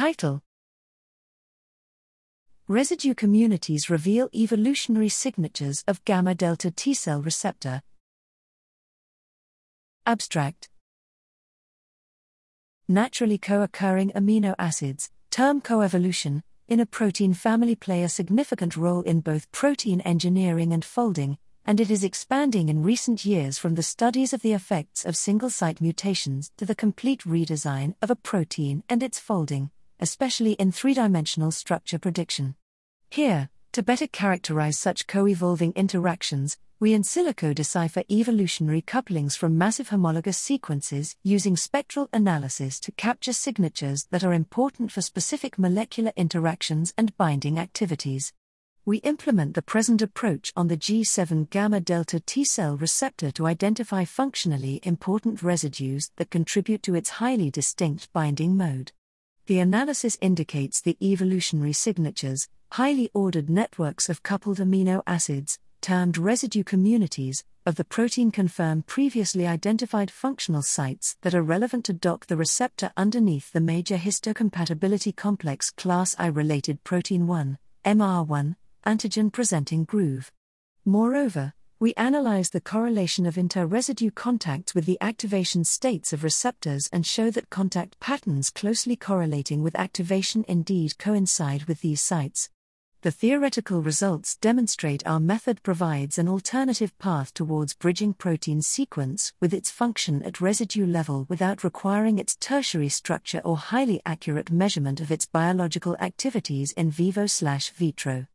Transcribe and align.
Title. 0.00 0.40
Residue 2.68 3.12
communities 3.14 3.90
reveal 3.90 4.30
evolutionary 4.34 5.10
signatures 5.10 5.84
of 5.86 6.02
gamma 6.06 6.34
delta 6.34 6.70
T 6.70 6.94
cell 6.94 7.20
receptor. 7.20 7.82
Abstract. 10.06 10.70
Naturally 12.88 13.36
co 13.36 13.60
occurring 13.60 14.10
amino 14.12 14.54
acids, 14.58 15.10
term 15.28 15.60
coevolution, 15.60 16.40
in 16.66 16.80
a 16.80 16.86
protein 16.86 17.34
family 17.34 17.76
play 17.76 18.02
a 18.02 18.08
significant 18.08 18.78
role 18.78 19.02
in 19.02 19.20
both 19.20 19.52
protein 19.52 20.00
engineering 20.00 20.72
and 20.72 20.82
folding, 20.82 21.36
and 21.66 21.78
it 21.78 21.90
is 21.90 22.04
expanding 22.04 22.70
in 22.70 22.82
recent 22.82 23.26
years 23.26 23.58
from 23.58 23.74
the 23.74 23.82
studies 23.82 24.32
of 24.32 24.40
the 24.40 24.54
effects 24.54 25.04
of 25.04 25.14
single 25.14 25.50
site 25.50 25.82
mutations 25.82 26.50
to 26.56 26.64
the 26.64 26.74
complete 26.74 27.20
redesign 27.24 27.94
of 28.00 28.10
a 28.10 28.16
protein 28.16 28.82
and 28.88 29.02
its 29.02 29.18
folding, 29.18 29.70
especially 30.00 30.52
in 30.52 30.72
three 30.72 30.94
dimensional 30.94 31.50
structure 31.50 31.98
prediction. 31.98 32.56
Here, 33.10 33.50
to 33.72 33.82
better 33.82 34.08
characterize 34.08 34.78
such 34.78 35.06
co 35.06 35.28
evolving 35.28 35.72
interactions, 35.76 36.58
we 36.80 36.94
in 36.94 37.02
silico 37.02 37.54
decipher 37.54 38.02
evolutionary 38.10 38.80
couplings 38.80 39.36
from 39.36 39.58
massive 39.58 39.90
homologous 39.90 40.38
sequences 40.38 41.14
using 41.22 41.54
spectral 41.56 42.08
analysis 42.12 42.80
to 42.80 42.92
capture 42.92 43.34
signatures 43.34 44.06
that 44.10 44.24
are 44.24 44.32
important 44.32 44.90
for 44.90 45.02
specific 45.02 45.58
molecular 45.58 46.12
interactions 46.16 46.94
and 46.96 47.16
binding 47.18 47.58
activities. 47.58 48.32
We 48.86 48.98
implement 48.98 49.54
the 49.54 49.62
present 49.62 50.00
approach 50.00 50.54
on 50.56 50.68
the 50.68 50.76
G7 50.76 51.50
gamma 51.50 51.80
delta 51.80 52.18
T 52.18 52.44
cell 52.44 52.78
receptor 52.78 53.30
to 53.32 53.46
identify 53.46 54.06
functionally 54.06 54.80
important 54.82 55.42
residues 55.42 56.10
that 56.16 56.30
contribute 56.30 56.82
to 56.84 56.94
its 56.94 57.10
highly 57.10 57.50
distinct 57.50 58.10
binding 58.14 58.56
mode. 58.56 58.92
The 59.46 59.58
analysis 59.58 60.16
indicates 60.20 60.80
the 60.80 60.96
evolutionary 61.02 61.72
signatures, 61.72 62.48
highly 62.72 63.10
ordered 63.14 63.50
networks 63.50 64.08
of 64.08 64.22
coupled 64.22 64.58
amino 64.58 65.02
acids, 65.06 65.58
termed 65.80 66.18
residue 66.18 66.62
communities, 66.62 67.44
of 67.66 67.76
the 67.76 67.84
protein 67.84 68.30
confirm 68.30 68.82
previously 68.82 69.46
identified 69.46 70.10
functional 70.10 70.62
sites 70.62 71.16
that 71.22 71.34
are 71.34 71.42
relevant 71.42 71.84
to 71.84 71.92
dock 71.92 72.26
the 72.26 72.36
receptor 72.36 72.92
underneath 72.96 73.52
the 73.52 73.60
major 73.60 73.96
histocompatibility 73.96 75.14
complex 75.14 75.70
class 75.70 76.16
I 76.18 76.26
related 76.26 76.82
protein 76.84 77.26
1, 77.26 77.58
MR1, 77.84 78.56
antigen 78.86 79.32
presenting 79.32 79.84
groove. 79.84 80.32
Moreover, 80.84 81.52
we 81.80 81.94
analyze 81.94 82.50
the 82.50 82.60
correlation 82.60 83.24
of 83.24 83.38
inter-residue 83.38 84.10
contacts 84.10 84.74
with 84.74 84.84
the 84.84 84.98
activation 85.00 85.64
states 85.64 86.12
of 86.12 86.22
receptors 86.22 86.90
and 86.92 87.06
show 87.06 87.30
that 87.30 87.48
contact 87.48 87.98
patterns 88.00 88.50
closely 88.50 88.94
correlating 88.94 89.62
with 89.62 89.74
activation 89.74 90.44
indeed 90.46 90.98
coincide 90.98 91.64
with 91.64 91.80
these 91.80 92.02
sites. 92.02 92.50
The 93.00 93.10
theoretical 93.10 93.80
results 93.80 94.36
demonstrate 94.36 95.06
our 95.06 95.18
method 95.18 95.62
provides 95.62 96.18
an 96.18 96.28
alternative 96.28 96.98
path 96.98 97.32
towards 97.32 97.72
bridging 97.72 98.12
protein 98.12 98.60
sequence 98.60 99.32
with 99.40 99.54
its 99.54 99.70
function 99.70 100.22
at 100.22 100.38
residue 100.42 100.84
level 100.84 101.24
without 101.30 101.64
requiring 101.64 102.18
its 102.18 102.36
tertiary 102.36 102.90
structure 102.90 103.40
or 103.42 103.56
highly 103.56 104.02
accurate 104.04 104.50
measurement 104.50 105.00
of 105.00 105.10
its 105.10 105.24
biological 105.24 105.96
activities 105.96 106.72
in 106.72 106.90
vivo/vitro. 106.90 108.26